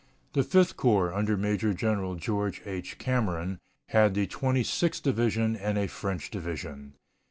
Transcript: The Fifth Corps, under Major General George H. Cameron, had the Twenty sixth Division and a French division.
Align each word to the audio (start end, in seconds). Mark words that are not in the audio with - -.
The 0.33 0.41
Fifth 0.41 0.77
Corps, 0.77 1.13
under 1.13 1.37
Major 1.37 1.75
General 1.75 2.15
George 2.15 2.63
H. 2.65 2.97
Cameron, 2.97 3.59
had 3.89 4.15
the 4.15 4.25
Twenty 4.25 4.63
sixth 4.63 5.03
Division 5.03 5.55
and 5.55 5.77
a 5.77 5.85
French 5.87 6.31
division. 6.31 6.93